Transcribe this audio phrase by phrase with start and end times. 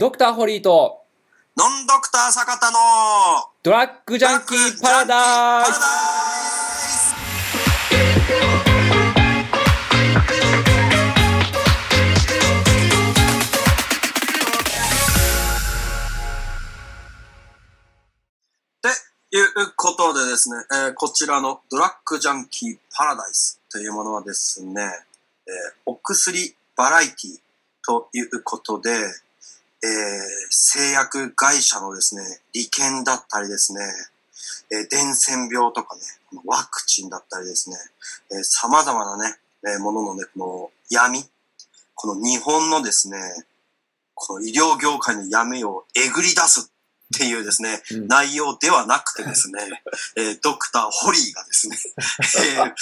[0.00, 1.02] ドクターホリーと
[1.58, 2.78] ノンドクター坂田の
[3.62, 7.14] ドラッグジャンキーパラダイス。
[18.80, 24.80] ということでですね、えーこちらのドラッグジャンキーパラダイスというものはですね、
[25.46, 25.52] えー
[25.84, 27.38] お薬バラエティ
[27.84, 28.90] ということで、
[29.82, 29.90] えー
[30.50, 33.80] 製薬会社のですね、利権だったりですね、
[34.70, 36.02] えー伝染病とかね、
[36.44, 37.76] ワクチンだったりですね、
[38.32, 41.24] えー様々なね、えーもののね、この闇、
[41.94, 43.18] この日本のですね、
[44.14, 46.70] この医療業界の闇をえぐり出す
[47.14, 48.08] っていうですね、うん。
[48.08, 49.82] 内容ではなくてですね、
[50.16, 51.78] えードクターホリーがですね、
[52.56, 52.74] えー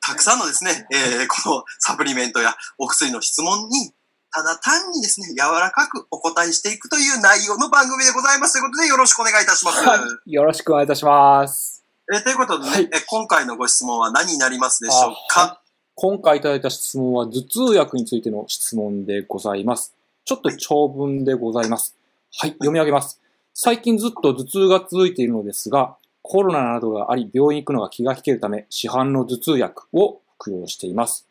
[0.00, 3.92] たくさんのですね、えーこのサプリメントやお薬の質問に、
[4.34, 9.86] ただ単にですね、柔らかくお答えしていくという内容の番組でございますということでよろしくお願いいたします。
[9.86, 10.32] はい。
[10.32, 11.84] よろしくお願いいたします。
[12.12, 15.60] えーということでね、はいえー今回のご質問は何になりますでしょうあか
[15.94, 19.94] 今回いただいた質問は頭痛薬についての質問でございます。
[20.24, 21.94] ちょっと長文でございます。
[22.36, 23.20] はい、読み上げます。
[23.52, 31.24] 最近ずっと頭痛が続いているのですが、コロナなどがあり病院に行くのが気が引けるため、市販の頭痛薬を服用しています。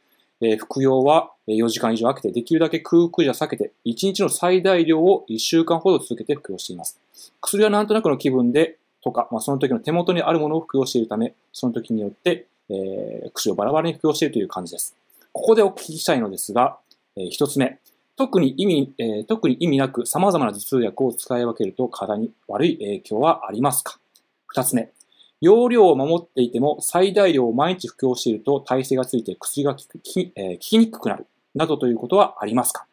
[0.45, 6.99] え服用は4時間以上空けて、できるだけ空腹じゃ避けて、1日の最大量を1週間ほど続けて服用しています。
[7.41, 14.95] 薬はなんとなくの気分で、とか、まあ、その時の手元にあるものを服用しているため、その時によって、えー薬をバラバラに服用しているという感じです。
[15.31, 16.77] ここでお聞きしたいのですが、
[17.17, 17.79] えー一つ目、
[18.15, 23.99] 特に意味、えー特に意味なく様々な頭痛薬を使い分けると体に悪い影響はありますか？
[24.47, 24.91] 二つ目、
[25.43, 32.87] 容量を守っていても最大量を毎日服用していると耐性がついて薬が効くき、えー効きにくくなるなどということはありますか？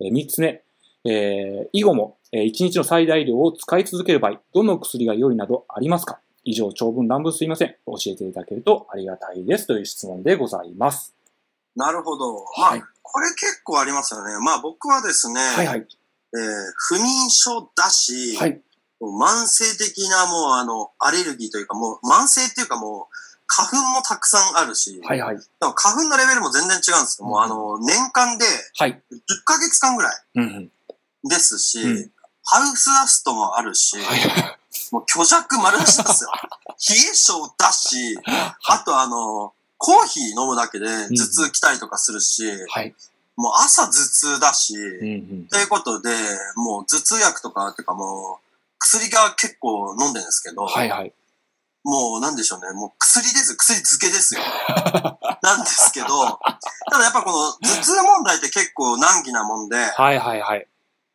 [0.00, 0.62] えー三つ目、
[1.04, 6.20] えー以後も、えー一日の最大量を使い続ける場合、どの薬が良いなどありますか？
[6.42, 7.76] 以上、長文乱文すいません。
[7.86, 9.66] 教えていただけるとありがたいです。
[9.66, 11.14] という質問でございます。
[11.76, 12.32] なるほど。
[12.58, 14.32] まあ、はいこれ結構ありますよね。
[14.42, 15.78] まあ僕はですね、はいはい。
[15.80, 16.38] えー
[16.76, 18.60] 不眠症だし、はい。
[19.00, 23.14] もう慢性的なもうあの、アレルギーというかもう慢性っていうかもう、
[23.46, 25.36] 花粉もたくさんあるし、はいはい。
[25.36, 28.44] でも花粉のレベルも全然違うんですけども、うんあの、年間で
[28.78, 28.92] はい。
[29.10, 31.28] 10ヶ月間ぐらいうんうん。
[31.28, 32.10] ですし、うん
[32.42, 34.20] ハウスダストもあるし、はい。
[34.90, 36.32] もう虚弱丸出しですよ。
[36.88, 38.18] 冷え性だし、
[38.64, 42.94] あとあの、コーヒー飲むだけで頭痛来たりとかするし、はい。
[43.36, 45.48] もう朝頭痛だし、うんうん。
[45.48, 46.10] ということで、
[46.56, 48.49] もう頭痛薬とか、っていうかもう、
[48.80, 51.12] 薬が結構飲んでるんですけど、はいはい。
[51.84, 54.40] もうなんでしょうね、もう薬です、薬漬けですよ。
[55.42, 56.06] なんですけど、
[56.90, 60.66] ただやっぱこの頭痛問題って結構難儀なもんで、はいはいはい。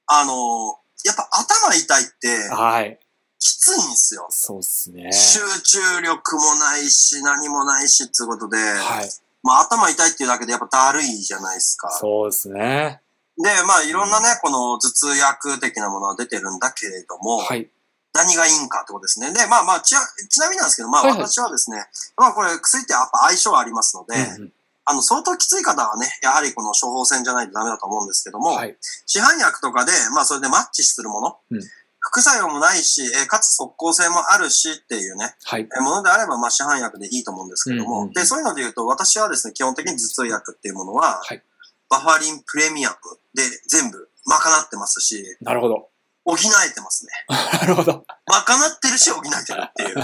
[0.08, 3.00] あの、やっぱ頭痛いってはい。
[3.40, 4.28] きついんですよ。
[4.30, 5.12] そうっすね。
[5.12, 9.10] 集中力もないし、何もないし、っていうことで、はい。
[9.44, 11.92] まあ頭痛いっていうだけでやっぱだるいじゃないですか。
[11.92, 13.02] そうですね。
[13.38, 17.70] で、まあいろんなね、この頭痛薬的なものは出てるんだけれども、はい。
[18.14, 19.34] 何がいいんかってことですね。
[19.34, 21.84] で、まあまあ、ちなちなみになんですけど、まあはいはい私はですね、
[22.16, 24.52] まあこれ薬ってやっぱ相性ありますので、うんうん
[24.88, 28.78] あの相当きつい方はね、やはりこの処方箋じゃないとダメだと思うんですけども、はい。
[29.08, 31.62] 市販薬とかで、まあそれでマッチするもの、うん
[32.08, 35.62] 副作用もないし、えーかつ即効性もあるしっていうね、はい。
[35.62, 41.42] えーものであれば、まあ市販薬でいいと思うんですけども、うんうんうんで、そういうので言うと、私はですね、基本的に頭痛薬っていうものは、はい
[41.90, 42.96] バファリンプレミアム
[43.34, 45.90] で全部賄ってますし、なるほど。
[46.26, 47.12] 補えてますね。
[47.62, 48.04] なるほど。
[48.26, 49.96] 賄ってるし補えてるっていう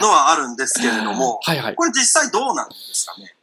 [0.00, 1.74] のはあるんですけれども、 はいはい。
[1.76, 3.34] これ実際どうなんですかね？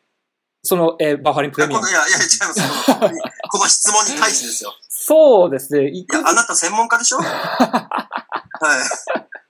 [0.63, 2.00] その、えーバファリンプレミアムいや、。
[2.07, 2.85] いや、いや違います。
[2.94, 3.09] この
[3.51, 4.73] この質問に対してですよ。
[4.89, 5.89] そうですね。
[5.89, 7.19] いや、あなた専門家でしょ？
[7.19, 7.27] は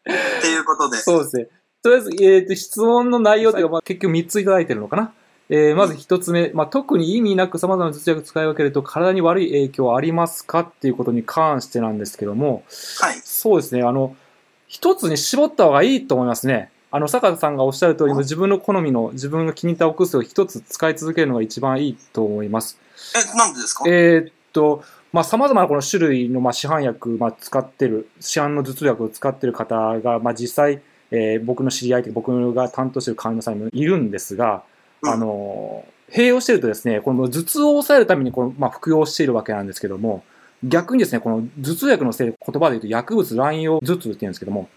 [0.08, 0.12] い。
[0.12, 0.98] っていうことで。
[0.98, 1.48] そうですね。
[1.82, 5.14] とりあえず、えっ、と、質問の内容というか、まあ、結局3ついただいてるのかな。
[5.50, 12.64] えーまず1つ目、まあ、特に意味なく様々な頭痛薬使い分けると体に悪い影響はありますかっていうことに関してなんですけども、
[13.00, 13.16] はい。
[13.24, 14.16] そうですね、あの、
[14.68, 16.72] 一つに絞った方がいいと思いますね。
[16.92, 22.80] あの、坂田さんがおっしゃる通り、うん自分の好みの、自分が気に入ったお薬を一つ使い続けるのが一番いいと思います。
[23.16, 23.84] え、なんでですか？
[23.88, 24.84] えーっと、
[25.14, 30.82] まあ、様々なこの種類の、まあ、市販薬、まあ、使ってる、市販の頭痛薬を使ってる方が、まあ、実際、
[31.12, 34.75] えー僕の知り合いというか僕が担当している患者さんにもいるんですが、うん
[35.12, 40.24] あの、併用してるとですね、この頭痛を抑えるためにこの、まあ、服用しているわけなんですけども、
[40.64, 44.70] 逆にですね、この頭痛薬のせいで言葉で言うと薬物乱用頭痛って言うんですけども、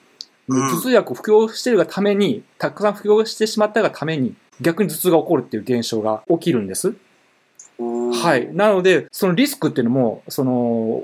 [0.48, 6.94] うん頭痛薬を服用しているがために、たくさん服用してしまったがために、逆に頭痛が起こるっていう現象が起きるんです。
[7.78, 8.36] は。
[8.36, 8.52] い。
[8.54, 10.52] なので、そのリスクっていうのも、その、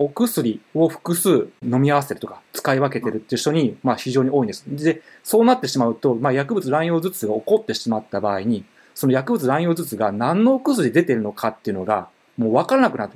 [0.01, 4.65] お薬を複数飲み合わせるとか、使い分けてるっていう人に、まあ非常に多いんです。
[4.67, 13.13] で、そうなってしまうと、まあ薬物乱用頭痛が起こってしまった場合に、その薬物乱用頭痛が何のお薬で出てるのかっていうのが、もう分からなくなる。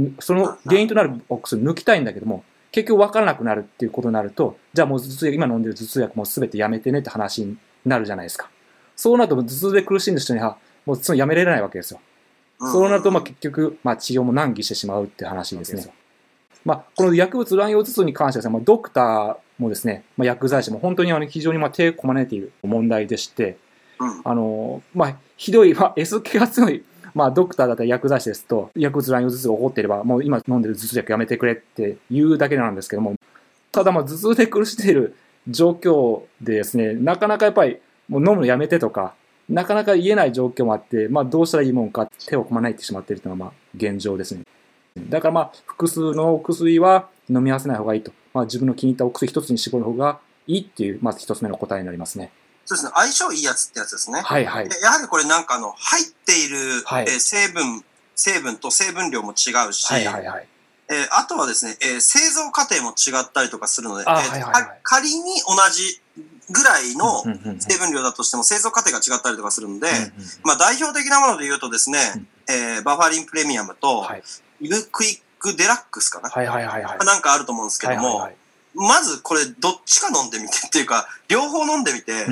[0.00, 8.50] んその原因となるお薬抜きたいんだけども、結局分からなくなるっていうことになると、じゃあもう頭痛薬、今飲んでる頭痛薬もう全てやめてねって話になるじゃないですか。
[8.96, 12.00] そうなると頭痛で苦しんでる人には、もうそのやめられないわけですよ。
[12.58, 15.92] そうなると、まあ、結局、まあ、治療も難儀してしまうって話ですね。
[16.64, 23.56] まあ、この薬物乱用頭痛に関してはですね、まあ、ドクターもですね、まあ、薬剤師も本当にあの非常にまあ手をこまねている問題でして、うん
[23.98, 33.14] あの、まあ、ひどい、まあ、S 気が強い、まあ、ドクターだったり薬剤師ですと、薬物乱用頭痛が起こっていれば、もう今飲んでる頭痛薬やめてくれって言うだけなんですけども、
[33.72, 35.16] ただまあ、頭痛で苦しんでいる
[35.48, 39.14] 状況でですね、なかなかやっぱり、もう飲むのやめてとか、
[39.48, 44.42] なかなか言えない状況もあって、まあ、どうしたらいいもんか手をこまないってしまっているというのがまあ現状ですね。
[45.10, 52.30] だからまあ複数のお薬は飲み合わせない方がいいと、まあ、自分の気に入ったお薬一つに絞る方がいいっていうまず一つ目の答えになりますね。
[52.66, 52.92] そうですね。
[52.94, 54.20] 相性いいやつってやつですね。
[54.20, 54.68] はいはい。
[54.68, 57.84] でやはりこれなんかあの、入っている、はいえー成分、
[58.14, 60.48] 成分と成分量も違うし、はいはいはい。
[60.90, 66.00] えーあとはですね、えー製造過程も違ったりとかするので、あえーはいはいはいか仮に同じ
[66.50, 67.22] ぐらいの
[67.58, 70.12] 成分量だとしても製造過程が違ったりとかするので、うんうん
[70.44, 74.22] まあ代表的なもので言うとですね、うんえーバファリンプレミアムと、はい
[74.60, 76.98] イブクイックデラックスかな、はいはいはいはい。
[77.04, 78.36] なんかあると思うんですけども、はいはいはい
[78.74, 82.26] まずこれどっちか飲んでみてっていうか、 両方飲んでみて、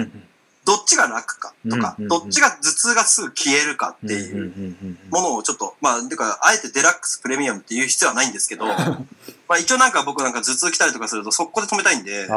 [0.64, 4.76] どっちが楽かとか、どっちが頭痛がすぐ消えるかっていう
[5.10, 8.66] ものをちょっと、まあ、てか、あえてデラックスプレミアムっていう必要はないんですけど、
[9.48, 12.28] まあ一応なんか僕なんか頭痛来たりとかすると速攻で止めたいんで、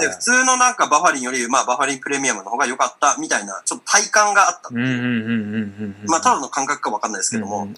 [0.00, 4.70] で普通のなんかバファリンより、まあバファリンプレミアムの方が良かったみたいな、ちょっと体感があった。
[6.06, 7.68] まあただの感覚かわかんないですけども、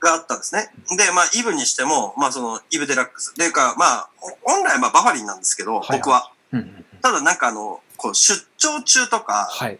[0.00, 0.70] があったんですね。
[0.96, 3.34] で、まあイブにしても、まあそのイブデラックス。
[3.36, 4.08] でいうか、まあ、
[4.42, 6.32] 本来まあバファリンなんですけど、はいはい僕は。
[6.52, 9.78] うんうんうんただなんかあの、こう出張中とか、はい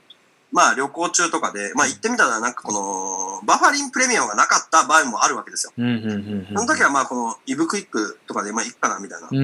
[0.53, 5.73] まあ旅行中とかで、まあ行ってみたらなんかこの、バファリンプレミアムがなかった場合もあるわけですよ。
[5.77, 9.29] その時はまあこのイブクイックとかでまあいいかなみたいな。
[9.31, 9.39] の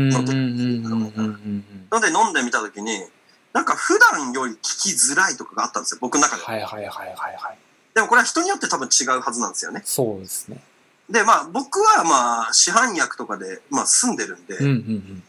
[2.01, 2.99] で飲んでみた時に、
[3.53, 6.51] なんか普段より効きづらいとかがあったんですよ、僕の中では。
[6.51, 7.59] はいはいはいはいはい
[7.97, 9.81] でもこれは人によって多分違うはずなんですよね。
[9.87, 10.61] そうですね
[11.09, 15.23] で、まあ僕はまあ市販薬とかでまあ住んでるんで、うんうんうん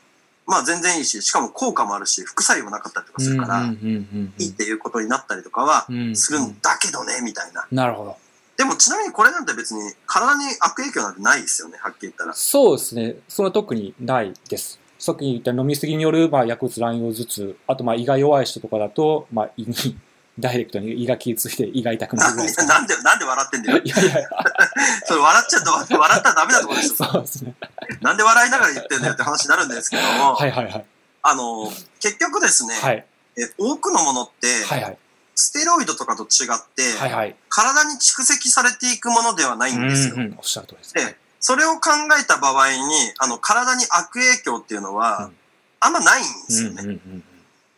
[0.46, 7.68] まあ全然いいし、しかも効果もあるし、副作用もなかったりとかするから、いいっていうことになったりとかはうんするんだけどね、みたいな。
[7.70, 8.18] なるほど
[8.56, 12.34] でもちなみにこれなんて別に体に悪影響なんてないですよね、はっきり言ったら。
[12.34, 13.16] そうですね。
[13.28, 14.80] その特にないです。
[15.00, 19.98] さっき言った飲みすぎによる、まあ、薬物乱用頭痛、あと、まあ、胃が弱い人とかだと、まあ、胃に、
[20.40, 23.78] ダイレクトに胃が気ついて胃が痛くなるぐらいですか、 なんで、なんで笑ってんだよ。
[23.84, 24.30] い やいやいや、
[25.06, 26.96] それ笑っちゃう笑ったらダメなところでしょ。
[26.96, 27.56] そうですね。
[28.02, 30.86] なんで笑いながら言ってんだよって話になるんですけども、はいはいはい。
[31.24, 33.06] あの、結局ですね、はい。
[33.38, 34.98] え多くのものって、はいはい。
[35.36, 37.36] ステロイドとかと違って、はいはい。
[37.50, 40.16] 体に蓄積されていくものではないんですよ。
[40.16, 40.94] うんうん、おっしゃる通りです。
[40.94, 42.80] で、それを考えた場合に、
[43.20, 45.38] あの、体に悪影響っていうのは、うん
[45.80, 46.82] あんまないんですよね。
[46.82, 47.24] うんうんうん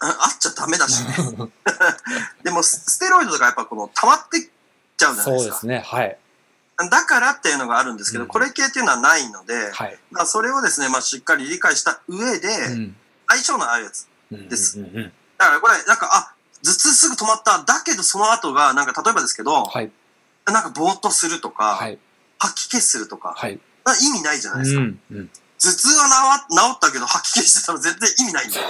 [0.02, 0.29] あ
[0.70, 1.16] メだしね。
[1.18, 1.54] う ん
[2.44, 4.50] でも、スステロイドとかやっぱこの、溜まってっ
[4.98, 5.40] ちゃうじゃないでか。
[5.40, 5.84] そうですすね。
[5.86, 6.18] はい。
[6.90, 10.00] だからっていうのがあるんですけど、うんこれ系っていうのはないので、はい。
[10.12, 12.96] まあ、それをですね、まあ、しっかり理解した上で、うん
[13.32, 14.08] 相性の合うやつ。
[14.32, 14.82] です
[15.38, 16.34] だからこれ、なんか、あ、
[16.64, 17.60] 頭痛すぐ止まった。
[17.60, 19.92] だけどその後が、なんか例えばですけど、はい。
[20.48, 22.00] なんかぼーっとするとか、はい。
[22.40, 23.60] 吐き気するとか、はい。
[23.84, 24.82] まあ意味ないじゃないですか。
[24.82, 25.30] うんうん
[25.62, 28.68] 頭痛は治治ったけど吐き気してたら全然意味ないんだよ。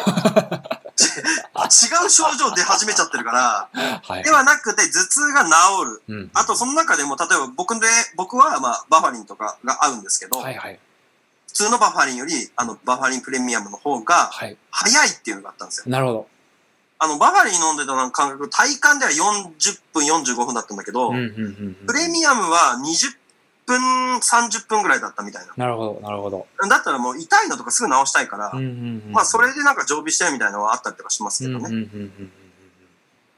[1.06, 3.70] 違う症状出始めちゃってるから、
[4.04, 4.24] はい。
[4.24, 5.50] ではなくて頭痛が治
[6.08, 6.16] る。
[6.16, 10.80] うんあとその中でも、例えば僕で、僕はまあバファリンとかが合うんですけど、はいはい。
[11.48, 14.58] 普通のバファリンより、あのバファリンプレミアムの方がはい。
[14.72, 15.92] 早いっていうのがあったんですよ。
[15.92, 16.28] なるほど。
[17.02, 23.19] あの、バファリン飲んでた感覚、体感では40分、45分だったんだけど、プレミアムは20
[23.70, 25.54] 分、30分ぐらいだったみたいな。
[25.56, 26.48] なるほど、なるほど。
[26.70, 31.66] だったらもう痛いのとかすぐ治したいから、うんうんうんまあそれでなんか常備してるみたいなのはあったりとかしますけどね。
[31.66, 32.32] うんうんうんうんうん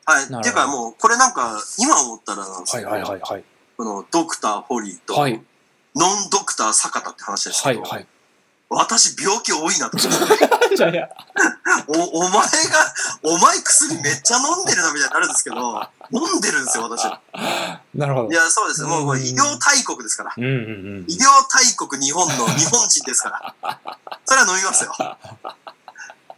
[0.06, 0.24] はい。
[0.24, 3.44] っていうかもう、これなんか、今思ったらなんですはいけど、はいはいはい。
[3.78, 5.42] このドクターホリーと、はい。
[5.96, 8.08] ノンドクター坂田って話ですけど、はいはい。
[8.70, 10.76] 私病気多いなと思って。
[10.76, 11.10] じゃあいや、
[11.88, 12.48] お、お前が、
[13.24, 17.06] お前薬めっちゃ飲んでるなみたいになるんですけど、飲んでるんですよ、私。
[17.06, 17.10] い
[17.96, 18.34] なるほど。
[18.34, 18.84] や、そうです。
[18.84, 20.34] もう医療大国ですから。
[20.36, 20.58] うんうんう
[21.02, 23.78] ん医療大国日本の日本人ですから。
[24.26, 24.94] それは飲みますよ。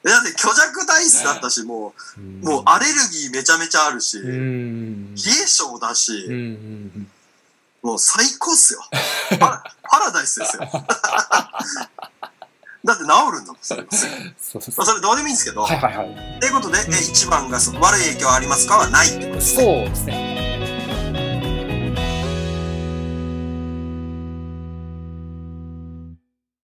[0.06, 5.16] え だって虚弱体質だったし、もうもうアレルギーめちゃめちゃあるし、うん。
[5.16, 6.28] 冷え性だし、
[7.82, 8.84] もう最高っすよ。
[9.40, 10.64] パラパラダイスですよ。
[12.86, 13.86] だって治るんだもん、それ。
[14.38, 15.62] そうそうまあ、それどうでもいいんですけど。
[15.62, 16.40] はいはいはい。
[16.42, 19.56] ということで、え1番がその悪い影響ありますかはないってことです。
[19.56, 20.33] そうですね。